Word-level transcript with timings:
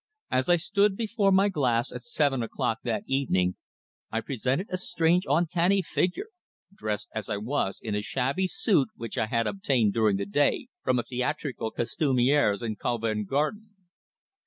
As 0.31 0.49
I 0.49 0.55
stood 0.55 0.97
before 0.97 1.31
my 1.31 1.47
glass 1.47 1.91
at 1.91 2.01
seven 2.01 2.41
o'clock 2.41 2.79
that 2.83 3.03
evening, 3.05 3.53
I 4.11 4.21
presented 4.21 4.65
a 4.71 4.77
strange, 4.77 5.27
uncanny 5.29 5.83
figure, 5.83 6.29
dressed 6.73 7.09
as 7.13 7.29
I 7.29 7.37
was 7.37 7.79
in 7.79 7.93
a 7.93 8.01
shabby 8.01 8.47
suit 8.47 8.87
which 8.95 9.15
I 9.19 9.27
had 9.27 9.45
obtained 9.45 9.93
during 9.93 10.17
the 10.17 10.25
day 10.25 10.69
from 10.83 10.97
a 10.97 11.03
theatrical 11.03 11.69
costumier's 11.69 12.63
in 12.63 12.77
Covent 12.77 13.27
Garden. 13.29 13.75